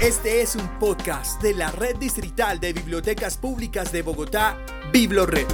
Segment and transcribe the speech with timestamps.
[0.00, 4.58] Este es un podcast de la Red Distrital de Bibliotecas Públicas de Bogotá,
[4.92, 5.46] BibloRed.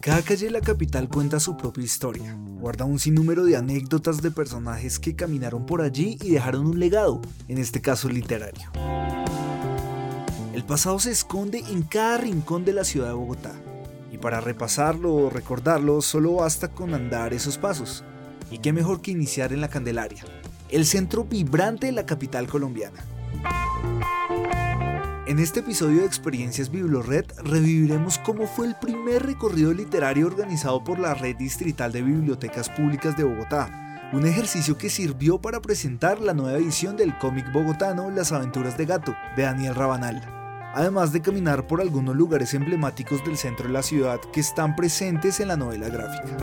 [0.00, 2.36] Cada calle de la capital cuenta su propia historia.
[2.36, 7.20] Guarda un sinnúmero de anécdotas de personajes que caminaron por allí y dejaron un legado,
[7.48, 8.70] en este caso literario.
[10.52, 13.52] El pasado se esconde en cada rincón de la ciudad de Bogotá.
[14.10, 18.02] Y para repasarlo o recordarlo solo basta con andar esos pasos.
[18.50, 20.24] Y qué mejor que iniciar en la Candelaria,
[20.68, 23.04] el centro vibrante de la capital colombiana.
[25.28, 30.98] En este episodio de Experiencias Biblored reviviremos cómo fue el primer recorrido literario organizado por
[30.98, 36.34] la Red Distrital de Bibliotecas Públicas de Bogotá, un ejercicio que sirvió para presentar la
[36.34, 40.39] nueva edición del cómic bogotano Las aventuras de gato, de Daniel Rabanal,
[40.74, 45.40] además de caminar por algunos lugares emblemáticos del centro de la ciudad que están presentes
[45.40, 46.36] en la novela gráfica.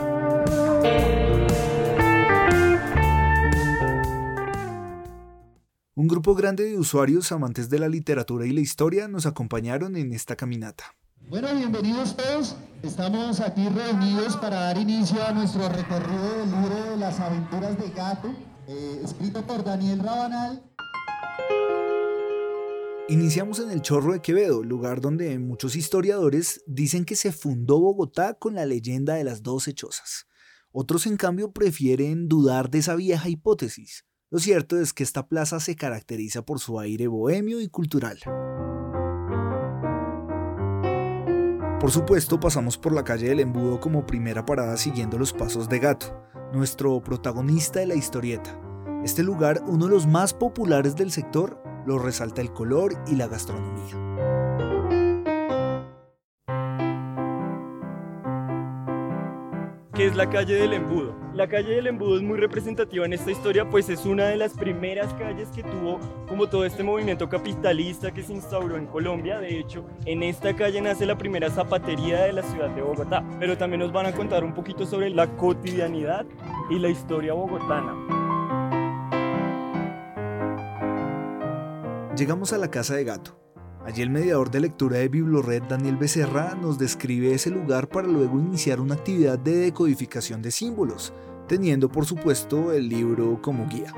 [5.94, 10.12] Un grupo grande de usuarios amantes de la literatura y la historia nos acompañaron en
[10.12, 10.94] esta caminata.
[11.28, 12.56] Bueno, bienvenidos todos.
[12.82, 17.90] Estamos aquí reunidos para dar inicio a nuestro recorrido del libro de las aventuras de
[17.90, 18.28] Gato,
[18.68, 20.62] eh, escrito por Daniel Rabanal.
[23.10, 28.34] Iniciamos en el Chorro de Quevedo, lugar donde muchos historiadores dicen que se fundó Bogotá
[28.34, 30.26] con la leyenda de las doce chozas.
[30.72, 34.04] Otros, en cambio, prefieren dudar de esa vieja hipótesis.
[34.28, 38.18] Lo cierto es que esta plaza se caracteriza por su aire bohemio y cultural.
[41.80, 45.78] Por supuesto, pasamos por la calle del Embudo como primera parada siguiendo los pasos de
[45.78, 46.14] Gato,
[46.52, 48.60] nuestro protagonista de la historieta.
[49.02, 53.28] Este lugar, uno de los más populares del sector, lo resalta el color y la
[53.28, 53.96] gastronomía.
[59.94, 61.12] que es la calle del Embudo.
[61.34, 64.54] La calle del Embudo es muy representativa en esta historia, pues es una de las
[64.54, 65.98] primeras calles que tuvo
[66.28, 69.40] como todo este movimiento capitalista que se instauró en Colombia.
[69.40, 73.24] De hecho, en esta calle nace la primera zapatería de la ciudad de Bogotá.
[73.40, 76.24] Pero también nos van a contar un poquito sobre la cotidianidad
[76.70, 78.17] y la historia bogotana.
[82.18, 83.38] Llegamos a la casa de gato,
[83.86, 88.40] Allí el mediador de lectura de Biblored, Daniel Becerra, nos describe ese lugar para luego
[88.40, 91.12] iniciar una actividad de decodificación de símbolos,
[91.46, 93.94] teniendo por supuesto el libro como guía.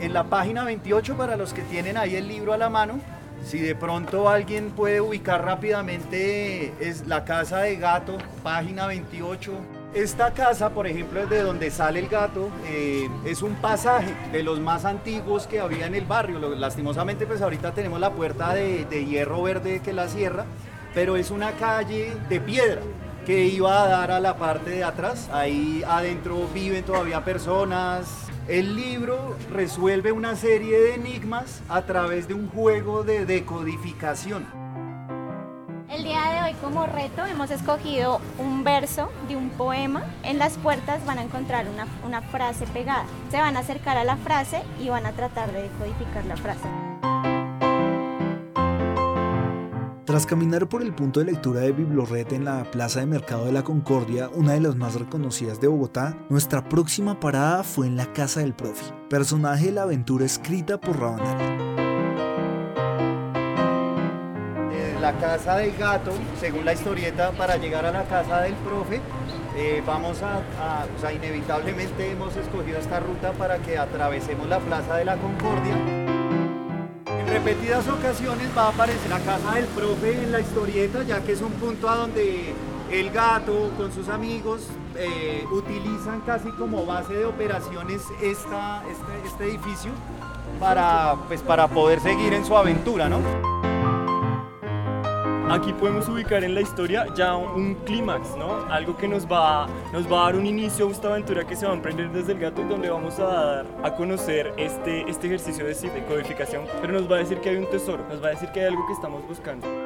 [0.00, 3.00] En la página 28, para los que tienen ahí el libro a la mano,
[3.44, 9.52] si de pronto alguien puede ubicar rápidamente, es la casa de gato, página 28
[9.94, 14.42] esta casa, por ejemplo, es de donde sale el gato, eh, es un pasaje de
[14.42, 16.38] los más antiguos que había en el barrio.
[16.54, 20.46] Lastimosamente, pues ahorita tenemos la puerta de, hierro verde que la cierra,
[20.94, 22.82] pero es una calle de piedra
[23.24, 25.30] que iba a dar a la parte de atrás.
[25.32, 28.26] Ahí adentro viven todavía personas.
[28.48, 34.44] El libro resuelve una serie de enigmas a través de un juego de decodificación.
[36.60, 40.04] Como reto hemos escogido un verso de un poema.
[40.22, 43.04] En las puertas van a encontrar una, una, frase pegada.
[43.30, 46.68] Se van a acercar a la frase y van a tratar de decodificar la frase.
[50.04, 53.52] Tras caminar por el punto de lectura de Biblored en la Plaza de Mercado de
[53.52, 58.12] la Concordia, una de las más reconocidas de Bogotá, nuestra próxima parada fue en la
[58.12, 61.83] Casa del Profi, personaje de la aventura escrita por Rabanal.
[65.04, 69.02] La casa del gato, según la historieta, para llegar a la casa del profe,
[69.54, 70.38] eh, vamos a,
[70.96, 75.74] o sea, inevitablemente hemos escogido esta ruta para que atravesemos la Plaza de la Concordia.
[77.06, 81.32] En repetidas ocasiones va a aparecer la casa del profe en la historieta, ya que
[81.32, 82.54] es un punto a donde
[82.90, 89.44] el gato con sus amigos eh, utilizan casi como base de operaciones esta, este, este
[89.50, 89.90] edificio
[90.58, 93.53] para, pues, para poder seguir en su aventura, ¿no?
[95.50, 98.64] Aquí podemos ubicar en la historia ya un clímax, ¿no?
[98.70, 101.66] Algo que nos va, nos va a dar un inicio a esta aventura que se
[101.66, 105.26] va a emprender desde el gato y donde vamos a dar a conocer este, este
[105.26, 108.28] ejercicio de, de codificación, pero nos va a decir que hay un tesoro, nos va
[108.28, 109.83] a decir que hay algo que estamos buscando.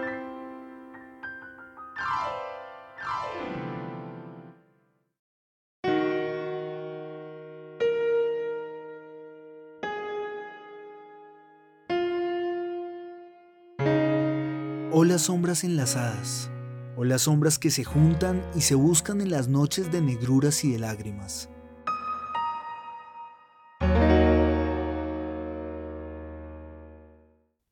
[14.91, 16.51] O las sombras enlazadas,
[16.97, 20.73] o las sombras que se juntan y se buscan en las noches de negruras y
[20.73, 21.51] de lágrimas.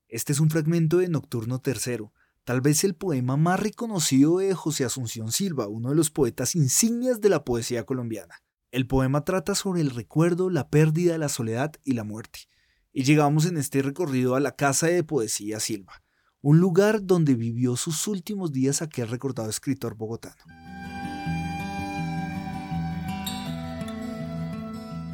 [0.09, 2.11] Este es un fragmento de Nocturno III,
[2.45, 7.21] tal vez el poema más reconocido de José Asunción Silva, uno de los poetas insignias
[7.21, 8.37] de la poesía colombiana.
[8.71, 12.41] El poema trata sobre el recuerdo, la pérdida, la soledad y la muerte.
[12.93, 16.03] Y llegamos en este recorrido a la Casa de Poesía Silva,
[16.47, 20.37] un lugar donde vivió sus últimos días aquel recordado escritor bogotano.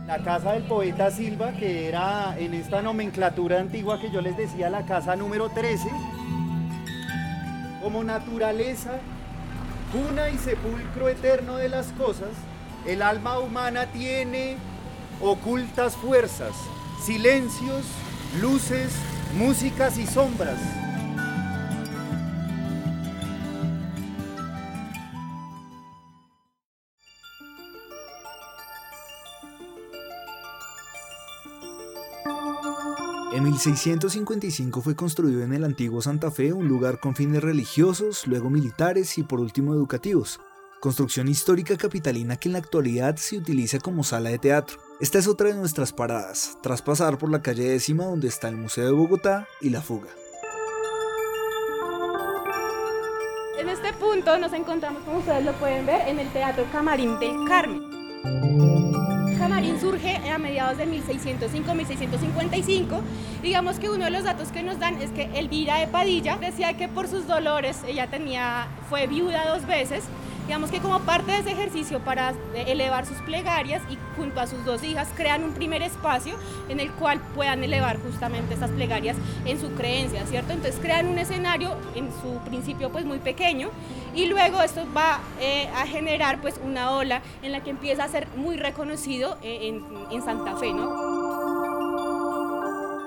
[0.07, 4.69] La casa del poeta Silva, que era en esta nomenclatura antigua que yo les decía,
[4.69, 5.89] la casa número 13,
[7.81, 9.01] como naturaleza,
[9.91, 12.29] cuna y sepulcro eterno de las cosas,
[12.87, 14.59] el alma humana tiene
[15.23, 16.53] ocultas fuerzas,
[17.03, 17.87] silencios,
[18.39, 18.93] luces,
[19.39, 20.82] músicas y sombras.
[33.65, 38.51] En 1655 fue construido en el antiguo Santa Fe un lugar con fines religiosos, luego
[38.51, 40.41] militares y por último educativos.
[40.81, 44.79] Construcción histórica capitalina que en la actualidad se utiliza como sala de teatro.
[44.99, 48.57] Esta es otra de nuestras paradas, tras pasar por la calle décima donde está el
[48.57, 50.09] Museo de Bogotá y la fuga.
[53.61, 57.45] En este punto nos encontramos, como ustedes lo pueden ver, en el Teatro Camarín del
[57.47, 58.72] Carmen.
[60.77, 63.01] De 1605-1655.
[63.43, 66.73] Digamos que uno de los datos que nos dan es que Elvira de Padilla decía
[66.75, 70.05] que por sus dolores ella tenía, fue viuda dos veces
[70.53, 74.63] digamos que como parte de ese ejercicio para elevar sus plegarias y junto a sus
[74.67, 76.35] dos hijas crean un primer espacio
[76.69, 79.17] en el cual puedan elevar justamente esas plegarias
[79.47, 80.53] en su creencia, ¿cierto?
[80.53, 83.71] Entonces crean un escenario en su principio pues muy pequeño
[84.15, 88.09] y luego esto va eh, a generar pues una ola en la que empieza a
[88.09, 90.85] ser muy reconocido eh, en, en, Santa Fe, ¿no?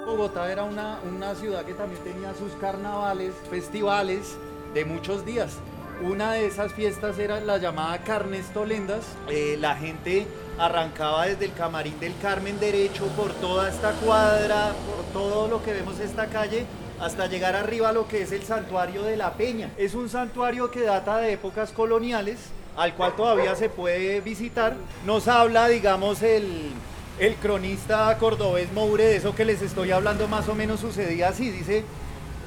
[0.07, 4.35] Bogotá era una, una ciudad que también tenía sus carnavales, festivales
[4.73, 5.59] de muchos días.
[6.01, 9.05] Una de esas fiestas era la llamada Carnes Tolendas.
[9.29, 10.27] Eh, la gente
[10.59, 15.71] arrancaba desde el Camarín del Carmen derecho por toda esta cuadra, por todo lo que
[15.71, 16.65] vemos esta calle,
[16.99, 19.71] hasta llegar arriba a lo que es el santuario de la Peña.
[19.77, 22.39] Es un santuario que data de épocas coloniales,
[22.75, 24.75] al cual todavía se puede visitar.
[25.05, 26.71] Nos habla, digamos, el,
[27.19, 31.49] el cronista cordobés Moure, de eso que les estoy hablando más o menos sucedía así.
[31.51, 31.85] Dice,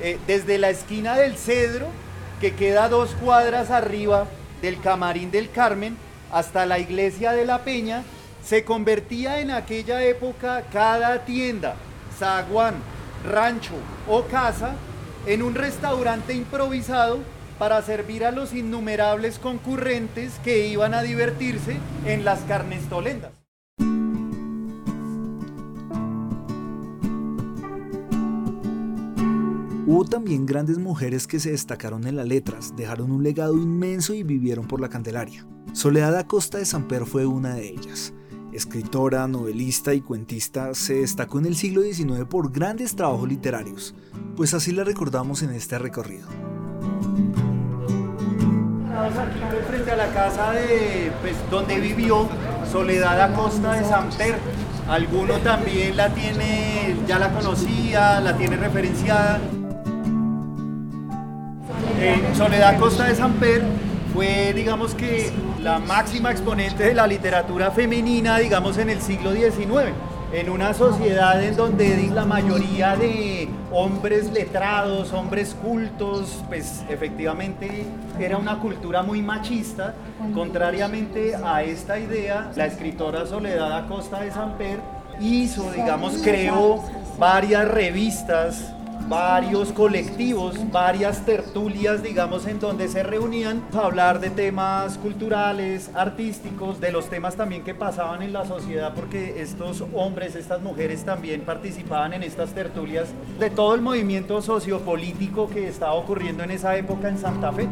[0.02, 1.86] eh, desde la esquina del Cedro,
[2.40, 4.26] que queda dos cuadras arriba
[4.62, 5.96] del Camarín del Carmen
[6.32, 8.02] hasta la iglesia de la Peña,
[8.44, 11.76] se convertía en aquella época cada tienda,
[12.18, 12.74] zaguán,
[13.24, 13.74] rancho
[14.08, 14.74] o casa
[15.26, 17.18] en un restaurante improvisado
[17.58, 21.76] para servir a los innumerables concurrentes que iban a divertirse
[22.06, 23.37] en las carnes tolendas.
[29.90, 34.22] Hubo también grandes mujeres que se destacaron en las letras, dejaron un legado inmenso y
[34.22, 35.46] vivieron por la Candelaria.
[35.72, 38.12] Soledad Acosta de Samper fue una de ellas.
[38.52, 43.94] Escritora, novelista y cuentista, se destacó en el siglo XIX por grandes trabajos literarios,
[44.36, 46.28] pues así la recordamos en este recorrido.
[49.70, 52.28] frente a la casa de pues, donde vivió
[52.70, 54.34] Soledad Acosta de Samper.
[54.86, 59.40] Alguno también la tiene, ya la conocía, la tiene referenciada.
[62.36, 63.62] Soledad Costa de Samper
[64.14, 65.30] fue, digamos que,
[65.60, 69.92] la máxima exponente de la literatura femenina, digamos, en el siglo XIX.
[70.32, 77.86] En una sociedad en donde la mayoría de hombres letrados, hombres cultos, pues efectivamente
[78.20, 79.94] era una cultura muy machista.
[80.34, 84.78] Contrariamente a esta idea, la escritora Soledad Acosta de Samper
[85.20, 86.84] hizo, digamos, creó
[87.18, 88.72] varias revistas
[89.08, 96.80] varios colectivos, varias tertulias, digamos, en donde se reunían a hablar de temas culturales, artísticos,
[96.80, 101.42] de los temas también que pasaban en la sociedad, porque estos hombres, estas mujeres también
[101.42, 107.08] participaban en estas tertulias de todo el movimiento sociopolítico que estaba ocurriendo en esa época
[107.08, 107.68] en Santa Fe.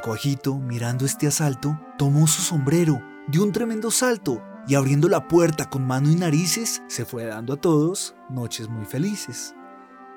[0.00, 5.28] Don Renacuajito, mirando este asalto, tomó su sombrero, dio un tremendo salto y abriendo la
[5.28, 9.54] puerta con mano y narices, se fue dando a todos noches muy felices.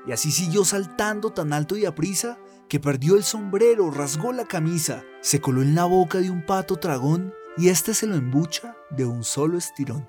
[0.08, 2.38] Y así siguió saltando tan alto y aprisa
[2.70, 6.78] que perdió el sombrero, rasgó la camisa, se coló en la boca de un pato
[6.78, 10.08] tragón y este se lo embucha de un solo estirón.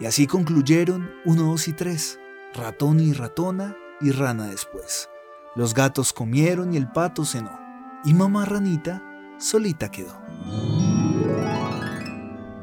[0.00, 2.18] Y así concluyeron uno, dos y tres,
[2.52, 5.08] ratón y ratona y rana después.
[5.56, 7.61] Los gatos comieron y el pato cenó.
[8.04, 9.02] Y mamá ranita
[9.38, 10.20] solita quedó.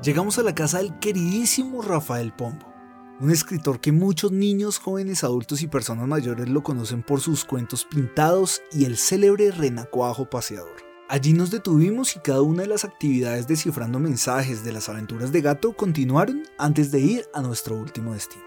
[0.04, 2.74] Llegamos a la casa del queridísimo Rafael Pombo,
[3.20, 7.86] un escritor que muchos niños, jóvenes, adultos y personas mayores lo conocen por sus cuentos
[7.86, 10.90] pintados y el célebre renacuajo paseador.
[11.10, 15.42] Allí nos detuvimos y cada una de las actividades descifrando mensajes de las aventuras de
[15.42, 18.44] gato continuaron antes de ir a nuestro último destino.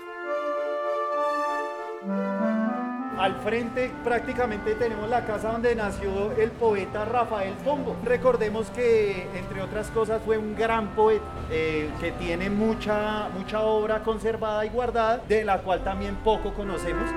[3.22, 7.94] Al frente prácticamente tenemos la casa donde nació el poeta Rafael Pombo.
[8.02, 14.02] Recordemos que, entre otras cosas, fue un gran poeta eh, que tiene mucha, mucha obra
[14.02, 17.08] conservada y guardada, de la cual también poco conocemos.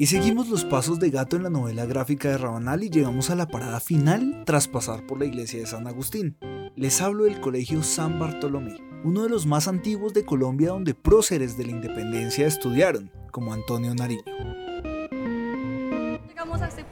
[0.00, 3.34] Y seguimos los pasos de gato en la novela gráfica de Rabanal y llegamos a
[3.34, 6.38] la parada final tras pasar por la iglesia de San Agustín.
[6.74, 11.58] Les hablo del colegio San Bartolomé, uno de los más antiguos de Colombia donde próceres
[11.58, 14.22] de la independencia estudiaron, como Antonio Nariño.
[16.26, 16.82] Llegamos a este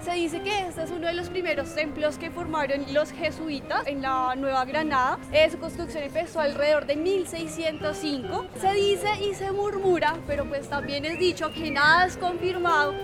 [0.00, 4.02] Se dice que este es uno de los primeros templos que formaron los jesuitas en
[4.02, 5.18] la Nueva Granada.
[5.32, 8.46] Eh, su construcción empezó alrededor de 1605.
[8.60, 12.94] Se dice y se murmura, pero pues también es dicho que nada es confirmado,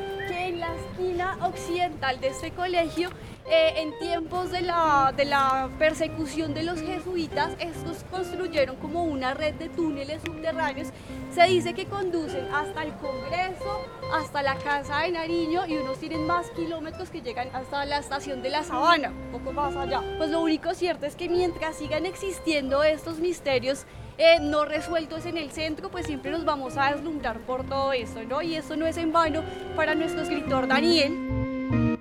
[1.03, 3.11] esquina occidental de este colegio
[3.51, 9.35] eh, en tiempos de la, de la persecución de los jesuitas, estos construyeron como una
[9.35, 10.89] red de túneles subterráneos.
[11.35, 16.25] Se dice que conducen hasta el Congreso, hasta la Casa de Nariño y unos tienen
[16.25, 20.03] más kilómetros que llegan hasta la estación de la Sabana, un poco más allá.
[20.19, 23.87] Pues lo único cierto es que mientras sigan existiendo estos misterios,
[24.25, 28.23] eh, no resueltos en el centro, pues siempre nos vamos a deslumbrar por todo esto,
[28.23, 28.41] ¿no?
[28.41, 29.43] Y eso no es en vano
[29.75, 31.99] para nuestro escritor Daniel.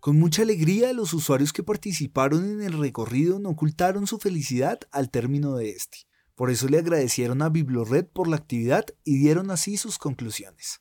[0.00, 5.10] Con mucha alegría, los usuarios que participaron en el recorrido no ocultaron su felicidad al
[5.10, 5.98] término de este.
[6.34, 10.80] Por eso le agradecieron a Biblored por la actividad y dieron así sus conclusiones.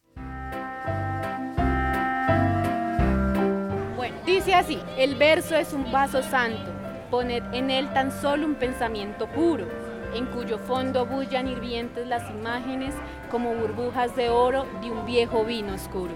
[4.43, 6.71] Dice así, el verso es un vaso santo,
[7.11, 9.67] poned en él tan solo un pensamiento puro,
[10.15, 12.95] en cuyo fondo bullan hirvientes las imágenes
[13.29, 16.13] como burbujas de oro de un viejo vino oscuro.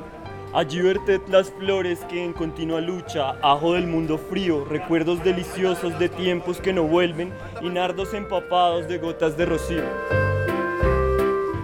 [0.55, 6.09] Allí verted las flores que en continua lucha, ajo del mundo frío, recuerdos deliciosos de
[6.09, 9.83] tiempos que no vuelven y nardos empapados de gotas de rocío.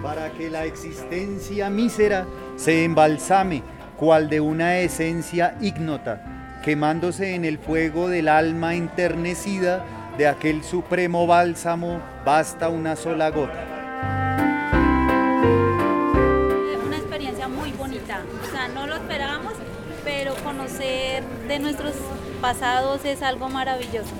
[0.00, 3.64] Para que la existencia mísera se embalsame,
[3.96, 9.84] cual de una esencia ignota, quemándose en el fuego del alma enternecida,
[10.18, 13.72] de aquel supremo bálsamo basta una sola gota.
[20.42, 21.94] conocer de nuestros
[22.40, 24.12] pasados es algo maravilloso.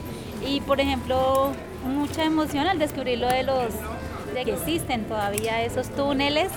[0.47, 1.53] Y por ejemplo,
[1.85, 3.73] mucha emoción al descubrir lo de los
[4.35, 6.51] de que existen todavía esos túneles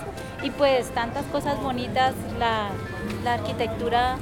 [0.44, 2.70] y pues tantas cosas bonitas, la,
[3.24, 4.18] la arquitectura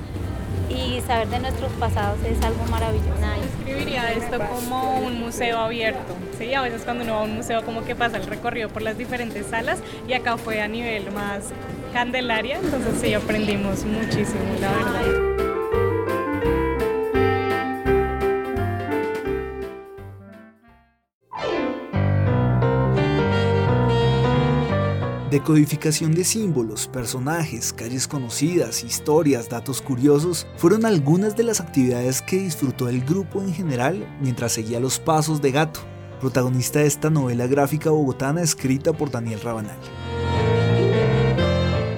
[0.70, 3.10] y saber de nuestros pasados es algo maravilloso.
[3.42, 6.16] Describiría esto como un museo abierto.
[6.38, 8.82] Sí, a veces cuando uno va a un museo como que pasa el recorrido por
[8.82, 11.52] las diferentes salas y acá fue a nivel más
[11.94, 15.33] Candelaria, entonces sí aprendimos muchísimo, la verdad.
[25.34, 32.38] Decodificación de símbolos, personajes, calles conocidas, historias, datos curiosos fueron algunas de las actividades que
[32.38, 35.80] disfrutó el grupo en general mientras seguía los pasos de Gato,
[36.22, 39.80] protagonista de esta novela gráfica bogotana escrita por Daniel Rabanal.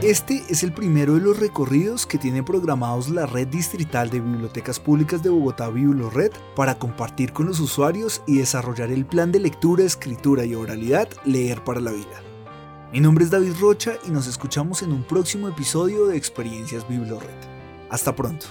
[0.01, 4.79] Este es el primero de los recorridos que tiene programados la Red Distrital de Bibliotecas
[4.79, 9.83] Públicas de Bogotá BibloRed para compartir con los usuarios y desarrollar el plan de lectura,
[9.83, 12.24] escritura y oralidad Leer para la Vida.
[12.91, 17.29] Mi nombre es David Rocha y nos escuchamos en un próximo episodio de Experiencias BibloRed.
[17.89, 18.47] Hasta pronto.